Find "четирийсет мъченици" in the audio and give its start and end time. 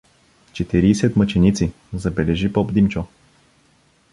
0.53-1.71